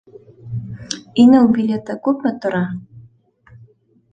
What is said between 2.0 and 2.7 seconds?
күпме тора?